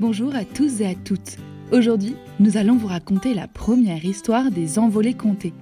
Bonjour 0.00 0.32
à 0.36 0.44
tous 0.44 0.80
et 0.80 0.86
à 0.86 0.94
toutes. 0.94 1.38
Aujourd'hui, 1.72 2.14
nous 2.38 2.56
allons 2.56 2.76
vous 2.76 2.86
raconter 2.86 3.34
la 3.34 3.48
première 3.48 4.04
histoire 4.04 4.52
des 4.52 4.78
envolées 4.78 5.14
comptées. 5.14 5.52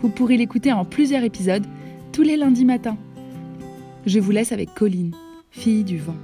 Vous 0.00 0.08
pourrez 0.08 0.38
l'écouter 0.38 0.72
en 0.72 0.86
plusieurs 0.86 1.22
épisodes 1.22 1.66
tous 2.10 2.22
les 2.22 2.38
lundis 2.38 2.64
matins. 2.64 2.96
Je 4.06 4.18
vous 4.18 4.30
laisse 4.30 4.50
avec 4.50 4.72
Colline, 4.72 5.14
fille 5.50 5.84
du 5.84 5.98
vent. 5.98 6.16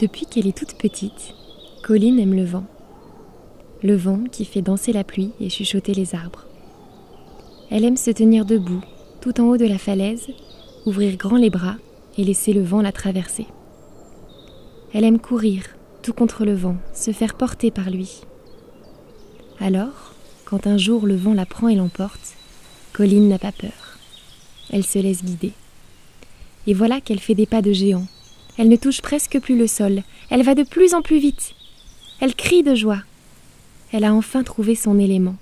Depuis 0.00 0.26
qu'elle 0.26 0.48
est 0.48 0.58
toute 0.58 0.74
petite, 0.74 1.32
Colline 1.84 2.18
aime 2.18 2.34
le 2.34 2.44
vent. 2.44 2.64
Le 3.84 3.94
vent 3.94 4.24
qui 4.32 4.44
fait 4.44 4.62
danser 4.62 4.92
la 4.92 5.04
pluie 5.04 5.30
et 5.38 5.48
chuchoter 5.48 5.94
les 5.94 6.16
arbres. 6.16 6.48
Elle 7.74 7.86
aime 7.86 7.96
se 7.96 8.10
tenir 8.10 8.44
debout, 8.44 8.82
tout 9.22 9.40
en 9.40 9.44
haut 9.44 9.56
de 9.56 9.64
la 9.64 9.78
falaise, 9.78 10.28
ouvrir 10.84 11.16
grand 11.16 11.38
les 11.38 11.48
bras 11.48 11.76
et 12.18 12.22
laisser 12.22 12.52
le 12.52 12.62
vent 12.62 12.82
la 12.82 12.92
traverser. 12.92 13.46
Elle 14.92 15.04
aime 15.04 15.18
courir, 15.18 15.64
tout 16.02 16.12
contre 16.12 16.44
le 16.44 16.52
vent, 16.52 16.76
se 16.92 17.12
faire 17.12 17.32
porter 17.32 17.70
par 17.70 17.88
lui. 17.88 18.20
Alors, 19.58 20.12
quand 20.44 20.66
un 20.66 20.76
jour 20.76 21.06
le 21.06 21.16
vent 21.16 21.32
la 21.32 21.46
prend 21.46 21.68
et 21.68 21.74
l'emporte, 21.74 22.34
Colline 22.92 23.30
n'a 23.30 23.38
pas 23.38 23.52
peur. 23.52 23.96
Elle 24.70 24.84
se 24.84 24.98
laisse 24.98 25.24
guider. 25.24 25.52
Et 26.66 26.74
voilà 26.74 27.00
qu'elle 27.00 27.20
fait 27.20 27.34
des 27.34 27.46
pas 27.46 27.62
de 27.62 27.72
géant. 27.72 28.06
Elle 28.58 28.68
ne 28.68 28.76
touche 28.76 29.00
presque 29.00 29.40
plus 29.40 29.56
le 29.56 29.66
sol. 29.66 30.02
Elle 30.28 30.42
va 30.42 30.54
de 30.54 30.62
plus 30.62 30.92
en 30.92 31.00
plus 31.00 31.18
vite. 31.18 31.54
Elle 32.20 32.34
crie 32.34 32.62
de 32.62 32.74
joie. 32.74 33.00
Elle 33.92 34.04
a 34.04 34.12
enfin 34.12 34.42
trouvé 34.42 34.74
son 34.74 34.98
élément. 34.98 35.36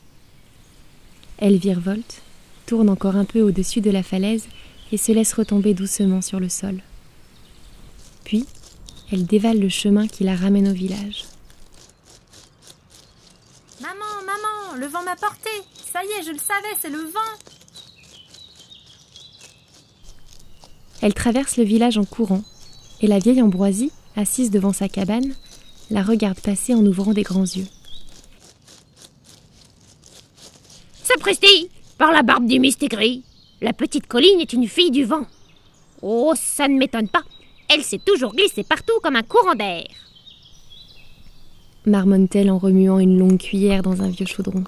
Elle 1.40 1.56
virevolte, 1.56 2.20
tourne 2.66 2.90
encore 2.90 3.16
un 3.16 3.24
peu 3.24 3.40
au-dessus 3.40 3.80
de 3.80 3.90
la 3.90 4.02
falaise 4.02 4.46
et 4.92 4.98
se 4.98 5.10
laisse 5.10 5.32
retomber 5.32 5.72
doucement 5.72 6.20
sur 6.20 6.38
le 6.38 6.50
sol. 6.50 6.80
Puis, 8.24 8.46
elle 9.10 9.24
dévale 9.24 9.58
le 9.58 9.70
chemin 9.70 10.06
qui 10.06 10.22
la 10.22 10.36
ramène 10.36 10.68
au 10.68 10.74
village. 10.74 11.24
Maman, 13.80 13.94
maman, 14.26 14.78
le 14.78 14.86
vent 14.86 15.02
m'a 15.02 15.16
porté. 15.16 15.50
Ça 15.92 16.00
y 16.04 16.20
est, 16.20 16.24
je 16.24 16.32
le 16.32 16.38
savais, 16.38 16.76
c'est 16.80 16.90
le 16.90 16.98
vent. 16.98 17.50
Elle 21.00 21.14
traverse 21.14 21.56
le 21.56 21.64
village 21.64 21.96
en 21.96 22.04
courant, 22.04 22.44
et 23.00 23.06
la 23.06 23.18
vieille 23.18 23.40
Ambroisie, 23.40 23.90
assise 24.14 24.50
devant 24.50 24.74
sa 24.74 24.88
cabane, 24.88 25.34
la 25.90 26.02
regarde 26.02 26.38
passer 26.38 26.74
en 26.74 26.84
ouvrant 26.84 27.14
des 27.14 27.22
grands 27.22 27.42
yeux. 27.42 27.66
Par 31.98 32.12
la 32.12 32.22
barbe 32.22 32.46
du 32.46 32.60
Mistigris 32.60 33.24
La 33.60 33.72
petite 33.72 34.06
Colline 34.06 34.40
est 34.40 34.52
une 34.52 34.68
fille 34.68 34.92
du 34.92 35.04
vent. 35.04 35.26
Oh, 36.02 36.32
ça 36.36 36.68
ne 36.68 36.78
m'étonne 36.78 37.08
pas. 37.08 37.22
Elle 37.68 37.82
s'est 37.82 38.00
toujours 38.04 38.32
glissée 38.32 38.62
partout 38.62 38.98
comme 39.02 39.16
un 39.16 39.22
courant 39.22 39.54
d'air. 39.54 39.86
Marmonne-t-elle 41.84 42.50
en 42.50 42.58
remuant 42.58 42.98
une 43.00 43.18
longue 43.18 43.38
cuillère 43.38 43.82
dans 43.82 44.02
un 44.02 44.08
vieux 44.08 44.26
chaudron. 44.26 44.62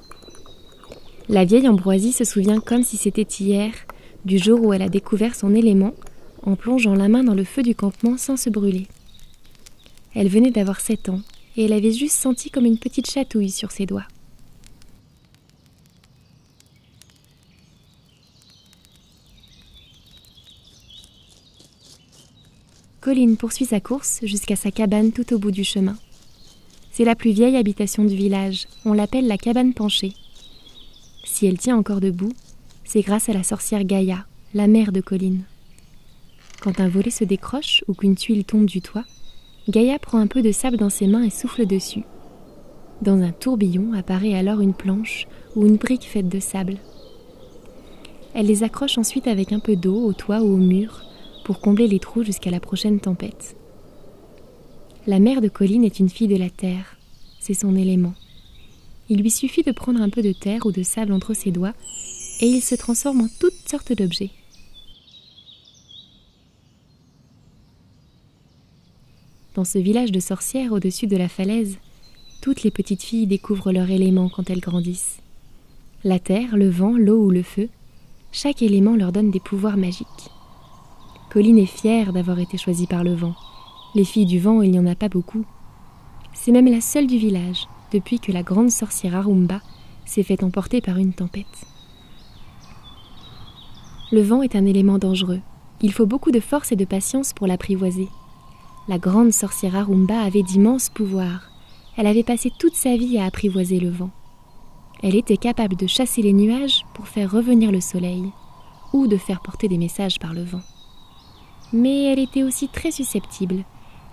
La 1.29 1.45
vieille 1.45 1.69
Ambroisie 1.69 2.13
se 2.13 2.25
souvient 2.25 2.61
comme 2.61 2.83
si 2.83 2.97
c'était 2.97 3.23
hier, 3.23 3.73
du 4.25 4.39
jour 4.39 4.61
où 4.63 4.73
elle 4.73 4.83
a 4.83 4.89
découvert 4.89 5.37
son 5.37 5.55
élément, 5.55 5.95
en 6.43 6.57
plongeant 6.57 6.95
la 6.95 7.09
main 7.09 7.23
dans 7.23 7.35
le 7.35 7.45
feu 7.45 7.63
du 7.63 7.77
campement 7.77 8.17
sans 8.17 8.37
se 8.37 8.51
brûler. 8.51 8.89
Elle 10.15 10.29
venait 10.29 10.51
d'avoir 10.51 10.81
sept 10.81 11.09
ans, 11.09 11.21
et 11.57 11.67
elle 11.67 11.73
avait 11.73 11.93
juste 11.93 12.17
senti 12.17 12.51
comme 12.51 12.67
une 12.67 12.79
petite 12.79 13.11
chatouille 13.11 13.51
sur 13.51 13.71
ses 13.71 13.87
doigts. 13.87 14.07
Colline 23.13 23.37
poursuit 23.37 23.67
sa 23.67 23.79
course 23.79 24.21
jusqu'à 24.23 24.57
sa 24.57 24.71
cabane 24.71 25.13
tout 25.13 25.35
au 25.35 25.39
bout 25.39 25.51
du 25.51 25.65
chemin. 25.65 25.99
C'est 26.93 27.05
la 27.05 27.15
plus 27.15 27.33
vieille 27.33 27.59
habitation 27.59 28.05
du 28.05 28.17
village, 28.17 28.69
on 28.87 28.95
l'appelle 28.95 29.27
la 29.27 29.37
cabane 29.37 29.75
penchée. 29.75 30.15
Si 31.23 31.45
elle 31.45 31.59
tient 31.59 31.77
encore 31.77 32.01
debout, 32.01 32.33
c'est 32.85 33.03
grâce 33.03 33.29
à 33.29 33.35
la 33.35 33.43
sorcière 33.43 33.85
Gaïa, 33.85 34.25
la 34.55 34.67
mère 34.67 34.93
de 34.93 35.03
Colline. 35.03 35.43
Quand 36.63 36.81
un 36.81 36.89
volet 36.89 37.11
se 37.11 37.25
décroche 37.25 37.85
ou 37.87 37.93
qu'une 37.93 38.15
tuile 38.15 38.47
tombe 38.47 38.65
du 38.65 38.81
toit, 38.81 39.05
Gaïa 39.69 39.99
prend 39.99 40.17
un 40.17 40.27
peu 40.27 40.41
de 40.41 40.51
sable 40.51 40.79
dans 40.79 40.89
ses 40.89 41.07
mains 41.07 41.25
et 41.25 41.29
souffle 41.29 41.67
dessus. 41.67 42.05
Dans 43.03 43.21
un 43.21 43.33
tourbillon 43.33 43.93
apparaît 43.93 44.33
alors 44.33 44.63
une 44.63 44.73
planche 44.73 45.27
ou 45.55 45.67
une 45.67 45.77
brique 45.77 46.09
faite 46.09 46.31
de 46.31 46.41
sable. 46.41 46.79
Elle 48.33 48.47
les 48.47 48.63
accroche 48.63 48.97
ensuite 48.97 49.27
avec 49.27 49.53
un 49.53 49.61
peu 49.61 49.77
d'eau 49.77 50.03
au 50.03 50.15
toit 50.15 50.41
ou 50.41 50.55
au 50.55 50.57
mur 50.57 51.05
pour 51.45 51.61
combler 51.61 51.89
les 51.89 51.99
trous 51.99 52.23
jusqu'à 52.23 52.51
la 52.51 52.61
prochaine 52.61 53.01
tempête. 53.01 53.57
La 55.07 55.19
mère 55.19 55.41
de 55.41 55.49
Colline 55.49 55.85
est 55.85 55.99
une 55.99 56.09
fille 56.09 56.29
de 56.29 56.37
la 56.37 56.51
terre, 56.51 56.97
c'est 57.41 57.55
son 57.55 57.75
élément. 57.75 58.15
Il 59.09 59.21
lui 59.21 59.31
suffit 59.31 59.63
de 59.63 59.73
prendre 59.73 60.01
un 60.01 60.09
peu 60.09 60.23
de 60.23 60.33
terre 60.33 60.65
ou 60.65 60.73
de 60.73 60.83
sable 60.83 61.13
entre 61.13 61.35
ses 61.35 61.51
doigts 61.51 61.75
et 62.41 62.47
il 62.47 62.63
se 62.63 62.75
transforme 62.75 63.23
en 63.23 63.29
toutes 63.41 63.69
sortes 63.69 63.93
d'objets. 63.93 64.31
Dans 69.55 69.65
ce 69.65 69.79
village 69.79 70.13
de 70.13 70.21
sorcières 70.21 70.73
au-dessus 70.73 71.07
de 71.07 71.17
la 71.17 71.29
falaise, 71.29 71.77
toutes 72.41 72.63
les 72.63 72.71
petites 72.71 73.03
filles 73.03 73.27
découvrent 73.27 73.73
leur 73.73 73.91
élément 73.91 74.29
quand 74.29 74.49
elles 74.49 74.61
grandissent. 74.61 75.19
La 76.05 76.19
terre, 76.19 76.57
le 76.57 76.71
vent, 76.71 76.97
l'eau 76.97 77.25
ou 77.25 77.31
le 77.31 77.43
feu, 77.43 77.69
chaque 78.33 78.63
élément 78.63 78.97
leur 78.97 79.13
donne 79.13 79.31
des 79.31 79.41
pouvoirs 79.41 79.77
magiques. 79.77 80.31
Colline 81.33 81.57
est 81.57 81.65
fière 81.65 82.13
d'avoir 82.13 82.41
été 82.41 82.59
choisie 82.59 82.87
par 82.87 83.03
le 83.03 83.15
vent. 83.15 83.33
Les 83.95 84.05
filles 84.05 84.27
du 84.27 84.39
vent, 84.39 84.61
il 84.61 84.71
n'y 84.71 84.79
en 84.79 84.87
a 84.87 84.95
pas 84.95 85.09
beaucoup. 85.09 85.47
C'est 86.35 86.53
même 86.53 86.71
la 86.71 86.83
seule 86.83 87.07
du 87.07 87.17
village, 87.17 87.69
depuis 87.91 88.21
que 88.21 88.33
la 88.33 88.43
grande 88.43 88.71
sorcière 88.71 89.17
Arumba 89.17 89.63
s'est 90.05 90.25
fait 90.25 90.45
emporter 90.45 90.83
par 90.83 90.99
une 90.99 91.15
tempête. 91.15 91.67
Le 94.11 94.21
vent 94.21 94.43
est 94.43 94.57
un 94.57 94.67
élément 94.67 94.99
dangereux. 94.99 95.41
Il 95.81 95.91
faut 95.91 96.05
beaucoup 96.05 96.33
de 96.33 96.39
force 96.39 96.71
et 96.71 96.77
de 96.77 96.85
patience 96.85 97.33
pour 97.33 97.47
l'apprivoiser. 97.47 98.11
La 98.87 98.99
grande 98.99 99.33
sorcière 99.33 99.75
Arumba 99.75 100.21
avait 100.21 100.43
d'immenses 100.43 100.91
pouvoirs. 100.91 101.51
Elle 101.97 102.09
avait 102.09 102.25
passé 102.25 102.53
toute 102.59 102.75
sa 102.75 102.95
vie 102.99 103.17
à 103.17 103.25
apprivoiser 103.25 103.81
le 103.81 103.89
vent. 103.89 104.11
Elle 105.03 105.17
était 105.17 105.39
capable 105.39 105.77
de 105.77 105.87
chasser 105.87 106.21
les 106.21 106.35
nuages 106.35 106.85
pour 106.93 107.09
faire 107.09 107.31
revenir 107.31 107.73
le 107.73 107.81
soleil, 107.81 108.23
ou 108.93 109.07
de 109.07 109.17
faire 109.17 109.41
porter 109.41 109.69
des 109.69 109.79
messages 109.79 110.19
par 110.19 110.35
le 110.35 110.45
vent 110.45 110.61
mais 111.73 112.05
elle 112.05 112.19
était 112.19 112.43
aussi 112.43 112.69
très 112.69 112.91
susceptible, 112.91 113.65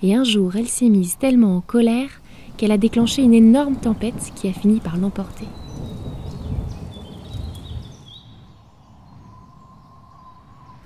et 0.02 0.16
un 0.16 0.24
jour 0.24 0.56
elle 0.56 0.68
s'est 0.68 0.90
mise 0.90 1.18
tellement 1.18 1.58
en 1.58 1.62
colère 1.62 2.10
qu'elle 2.58 2.72
a 2.72 2.78
déclenché 2.78 3.22
une 3.22 3.34
énorme 3.34 3.78
tempête 3.78 4.32
qui 4.36 4.48
a 4.48 4.54
fini 4.54 4.80
par 4.80 4.98
l'emporter. 4.98 5.46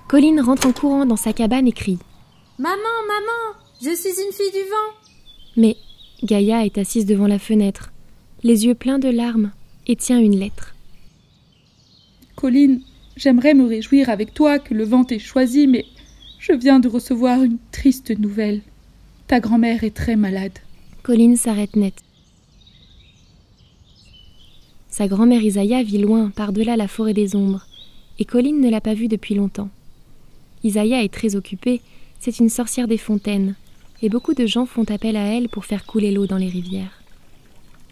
Colline 0.08 0.42
rentre 0.42 0.68
en 0.68 0.74
courant 0.74 1.08
dans 1.08 1.16
sa 1.16 1.34
cabane 1.34 1.68
et 1.68 1.72
crie 1.72 1.98
Maman, 2.60 2.76
maman, 3.08 3.60
je 3.82 3.96
suis 3.96 4.10
une 4.10 4.32
fille 4.32 4.52
du 4.52 4.70
vent. 4.70 5.10
Mais 5.58 5.76
Gaïa 6.24 6.66
est 6.66 6.78
assise 6.78 7.08
devant 7.08 7.26
la 7.26 7.40
fenêtre, 7.40 7.92
les 8.44 8.66
yeux 8.66 8.76
pleins 8.76 9.00
de 9.00 9.10
larmes, 9.10 9.52
et 9.88 9.96
tient 9.96 10.20
une 10.20 10.38
lettre. 10.38 10.76
Colline, 12.36 12.82
j'aimerais 13.16 13.56
me 13.56 13.68
réjouir 13.68 14.10
avec 14.10 14.36
toi 14.36 14.60
que 14.60 14.76
le 14.76 14.84
vent 14.84 15.04
t'ait 15.04 15.18
choisi, 15.18 15.66
mais 15.66 15.86
je 16.44 16.52
viens 16.52 16.82
de 16.82 16.90
recevoir 16.90 17.42
une 17.42 17.58
triste 17.72 18.12
nouvelle. 18.20 18.60
Ta 19.28 19.40
grand-mère 19.40 19.86
est 19.86 19.96
très 19.96 20.18
malade. 20.18 20.52
Colline 21.02 21.38
s'arrête 21.38 21.78
net. 21.78 21.94
Sa 24.90 25.08
grand-mère 25.08 25.42
Isaiah 25.42 25.84
vit 25.84 26.00
loin, 26.00 26.32
par-delà 26.36 26.76
la 26.76 26.90
forêt 26.90 27.14
des 27.14 27.38
ombres, 27.38 27.66
et 28.20 28.26
Colline 28.26 28.60
ne 28.60 28.70
l'a 28.70 28.82
pas 28.82 28.94
vue 28.94 29.08
depuis 29.08 29.36
longtemps. 29.36 29.70
Isaiah 30.66 31.02
est 31.02 31.14
très 31.14 31.38
occupée, 31.38 31.80
c'est 32.20 32.40
une 32.40 32.50
sorcière 32.50 32.90
des 32.90 32.98
fontaines, 32.98 33.56
et 34.02 34.10
beaucoup 34.10 34.34
de 34.34 34.46
gens 34.46 34.66
font 34.66 34.84
appel 34.92 35.16
à 35.16 35.24
elle 35.24 35.48
pour 35.48 35.64
faire 35.64 35.86
couler 35.86 36.12
l'eau 36.12 36.28
dans 36.28 36.38
les 36.38 36.50
rivières. 36.50 37.02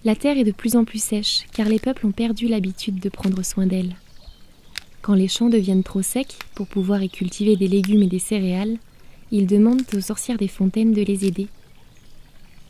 La 0.04 0.18
terre 0.18 0.38
est 0.38 0.44
de 0.44 0.52
plus 0.52 0.76
en 0.76 0.84
plus 0.84 1.02
sèche, 1.02 1.46
car 1.54 1.70
les 1.70 1.80
peuples 1.80 2.06
ont 2.06 2.12
perdu 2.12 2.50
l'habitude 2.50 3.00
de 3.00 3.08
prendre 3.08 3.44
soin 3.44 3.66
d'elle. 3.66 3.96
Quand 5.02 5.16
les 5.16 5.28
champs 5.28 5.50
deviennent 5.50 5.84
trop 5.84 6.04
secs 6.04 6.38
pour 6.54 6.68
pouvoir 6.68 7.02
y 7.02 7.10
cultiver 7.10 7.56
des 7.56 7.68
légumes 7.68 8.04
et 8.04 8.08
des 8.08 8.20
céréales, 8.20 8.78
ils 9.32 9.48
demandent 9.48 9.82
aux 9.96 10.02
sorcières 10.02 10.38
des 10.38 10.48
fontaines 10.48 10.94
de 10.94 11.02
les 11.02 11.26
aider. 11.26 11.48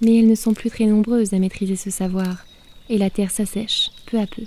Mais 0.01 0.17
elles 0.17 0.27
ne 0.27 0.35
sont 0.35 0.53
plus 0.53 0.69
très 0.69 0.85
nombreuses 0.85 1.33
à 1.33 1.39
maîtriser 1.39 1.75
ce 1.75 1.89
savoir, 1.89 2.45
et 2.89 2.97
la 2.97 3.09
terre 3.09 3.31
s'assèche 3.31 3.91
peu 4.05 4.17
à 4.17 4.27
peu. 4.27 4.43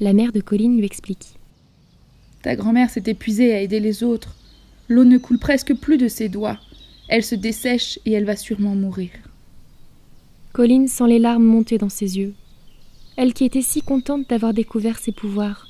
La 0.00 0.12
mère 0.12 0.32
de 0.32 0.40
Colline 0.40 0.76
lui 0.76 0.84
explique. 0.84 1.36
Ta 2.42 2.54
grand-mère 2.54 2.90
s'est 2.90 3.04
épuisée 3.06 3.54
à 3.54 3.62
aider 3.62 3.80
les 3.80 4.02
autres. 4.02 4.36
L'eau 4.88 5.04
ne 5.04 5.16
coule 5.18 5.38
presque 5.38 5.74
plus 5.74 5.96
de 5.96 6.08
ses 6.08 6.28
doigts. 6.28 6.58
Elle 7.08 7.24
se 7.24 7.34
dessèche 7.34 7.98
et 8.04 8.12
elle 8.12 8.24
va 8.24 8.36
sûrement 8.36 8.74
mourir. 8.74 9.10
Colline 10.52 10.88
sent 10.88 11.06
les 11.06 11.18
larmes 11.18 11.44
monter 11.44 11.78
dans 11.78 11.88
ses 11.88 12.18
yeux. 12.18 12.34
Elle 13.16 13.34
qui 13.34 13.44
était 13.44 13.62
si 13.62 13.82
contente 13.82 14.28
d'avoir 14.28 14.52
découvert 14.52 14.98
ses 14.98 15.12
pouvoirs, 15.12 15.68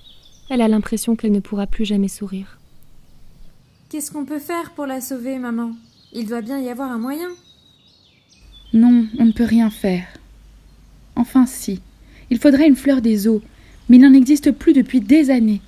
elle 0.49 0.63
a 0.63 0.69
l'impression 0.69 1.17
qu'elle 1.17 1.33
ne 1.33 1.41
pourra 1.41 1.67
plus 1.67 1.85
jamais 1.85 2.09
sourire. 2.09 2.59
Qu'est-ce 3.89 4.11
qu'on 4.11 4.25
peut 4.25 4.39
faire 4.39 4.73
pour 4.73 4.87
la 4.87 5.01
sauver, 5.01 5.39
maman? 5.39 5.73
Il 6.13 6.27
doit 6.27 6.41
bien 6.41 6.61
y 6.61 6.69
avoir 6.69 6.91
un 6.91 6.99
moyen. 6.99 7.29
Non, 8.73 9.07
on 9.19 9.25
ne 9.25 9.33
peut 9.33 9.45
rien 9.45 9.71
faire. 9.71 10.07
Enfin 11.17 11.47
si, 11.47 11.81
il 12.31 12.39
faudrait 12.39 12.69
une 12.69 12.77
fleur 12.77 13.01
des 13.01 13.27
eaux, 13.27 13.43
mais 13.89 13.97
il 13.97 14.03
n'en 14.03 14.13
existe 14.13 14.53
plus 14.53 14.73
depuis 14.73 15.01
des 15.01 15.31
années. 15.31 15.63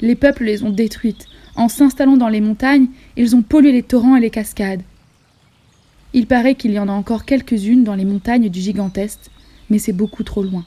Les 0.00 0.14
peuples 0.16 0.44
les 0.44 0.62
ont 0.62 0.70
détruites. 0.70 1.26
En 1.56 1.68
s'installant 1.68 2.16
dans 2.16 2.28
les 2.28 2.40
montagnes, 2.40 2.88
ils 3.16 3.34
ont 3.34 3.42
pollué 3.42 3.72
les 3.72 3.82
torrents 3.82 4.16
et 4.16 4.20
les 4.20 4.30
cascades. 4.30 4.82
Il 6.12 6.26
paraît 6.26 6.54
qu'il 6.54 6.72
y 6.72 6.78
en 6.78 6.88
a 6.88 6.92
encore 6.92 7.24
quelques-unes 7.24 7.84
dans 7.84 7.94
les 7.94 8.04
montagnes 8.04 8.48
du 8.48 8.60
Gigantest, 8.60 9.30
mais 9.70 9.78
c'est 9.78 9.92
beaucoup 9.92 10.22
trop 10.22 10.42
loin. 10.42 10.66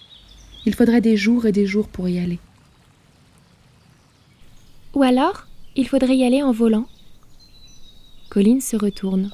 Il 0.66 0.74
faudrait 0.74 1.02
des 1.02 1.16
jours 1.16 1.46
et 1.46 1.52
des 1.52 1.66
jours 1.66 1.88
pour 1.88 2.10
y 2.10 2.20
aller. 2.20 2.40
Ou 4.96 5.04
alors, 5.04 5.48
il 5.76 5.88
faudrait 5.88 6.18
y 6.18 6.24
aller 6.24 6.42
en 6.42 6.52
volant. 6.52 6.88
Colline 8.30 8.62
se 8.62 8.76
retourne. 8.76 9.32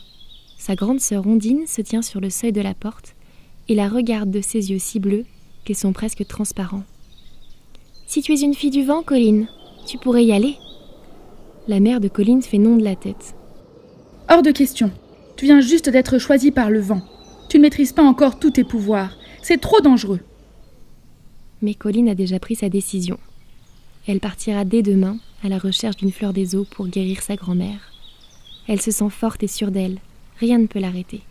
Sa 0.57 0.75
grande 0.75 0.99
sœur 0.99 1.25
Ondine 1.25 1.67
se 1.67 1.81
tient 1.81 2.01
sur 2.01 2.19
le 2.19 2.29
seuil 2.29 2.51
de 2.51 2.61
la 2.61 2.73
porte 2.73 3.15
et 3.67 3.75
la 3.75 3.87
regarde 3.87 4.31
de 4.31 4.41
ses 4.41 4.71
yeux 4.71 4.79
si 4.79 4.99
bleus 4.99 5.25
qu'ils 5.63 5.75
sont 5.75 5.93
presque 5.93 6.25
transparents. 6.27 6.83
Si 8.07 8.21
tu 8.21 8.33
es 8.33 8.41
une 8.41 8.53
fille 8.53 8.69
du 8.69 8.83
vent, 8.83 9.03
Colline, 9.03 9.47
tu 9.87 9.97
pourrais 9.97 10.25
y 10.25 10.31
aller. 10.31 10.57
La 11.67 11.79
mère 11.79 11.99
de 11.99 12.07
Colline 12.07 12.43
fait 12.43 12.59
non 12.59 12.77
de 12.77 12.83
la 12.83 12.95
tête. 12.95 13.35
Hors 14.29 14.43
de 14.43 14.51
question. 14.51 14.91
Tu 15.35 15.45
viens 15.45 15.61
juste 15.61 15.89
d'être 15.89 16.19
choisie 16.19 16.51
par 16.51 16.69
le 16.69 16.79
vent. 16.79 17.01
Tu 17.49 17.57
ne 17.57 17.63
maîtrises 17.63 17.91
pas 17.91 18.03
encore 18.03 18.37
tous 18.37 18.51
tes 18.51 18.63
pouvoirs. 18.63 19.17
C'est 19.41 19.59
trop 19.59 19.81
dangereux. 19.81 20.19
Mais 21.63 21.73
Colline 21.73 22.09
a 22.09 22.15
déjà 22.15 22.37
pris 22.37 22.55
sa 22.55 22.69
décision. 22.69 23.17
Elle 24.07 24.19
partira 24.19 24.63
dès 24.63 24.83
demain 24.83 25.17
à 25.43 25.49
la 25.49 25.57
recherche 25.57 25.97
d'une 25.97 26.11
fleur 26.11 26.33
des 26.33 26.55
eaux 26.55 26.67
pour 26.69 26.87
guérir 26.87 27.23
sa 27.23 27.35
grand-mère. 27.35 27.91
Elle 28.67 28.81
se 28.81 28.91
sent 28.91 29.09
forte 29.09 29.41
et 29.41 29.47
sûre 29.47 29.71
d'elle. 29.71 29.97
Rien 30.39 30.59
ne 30.59 30.67
peut 30.67 30.79
l'arrêter. 30.79 31.21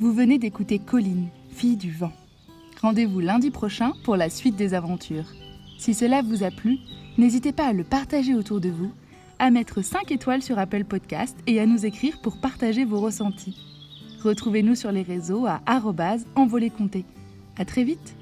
Vous 0.00 0.12
venez 0.12 0.38
d'écouter 0.38 0.78
Colline, 0.78 1.26
fille 1.50 1.76
du 1.76 1.90
vent. 1.90 2.12
Rendez-vous 2.80 3.18
lundi 3.18 3.50
prochain 3.50 3.94
pour 4.04 4.16
la 4.16 4.30
suite 4.30 4.54
des 4.54 4.72
aventures. 4.72 5.26
Si 5.76 5.92
cela 5.92 6.22
vous 6.22 6.44
a 6.44 6.52
plu, 6.52 6.78
n'hésitez 7.18 7.50
pas 7.50 7.66
à 7.66 7.72
le 7.72 7.82
partager 7.82 8.36
autour 8.36 8.60
de 8.60 8.68
vous, 8.68 8.92
à 9.40 9.50
mettre 9.50 9.82
5 9.82 10.12
étoiles 10.12 10.42
sur 10.42 10.56
Apple 10.56 10.84
Podcast 10.84 11.36
et 11.48 11.58
à 11.58 11.66
nous 11.66 11.84
écrire 11.84 12.20
pour 12.22 12.40
partager 12.40 12.84
vos 12.84 13.00
ressentis. 13.00 13.58
Retrouvez-nous 14.22 14.76
sur 14.76 14.92
les 14.92 15.02
réseaux 15.02 15.46
à 15.46 15.62
envoléconté. 16.36 17.04
À 17.56 17.64
très 17.64 17.82
vite 17.82 18.14